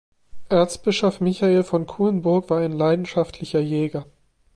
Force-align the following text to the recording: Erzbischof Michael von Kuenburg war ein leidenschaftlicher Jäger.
Erzbischof 0.49 1.21
Michael 1.21 1.61
von 1.63 1.85
Kuenburg 1.85 2.49
war 2.49 2.59
ein 2.61 2.71
leidenschaftlicher 2.71 3.59
Jäger. 3.59 4.07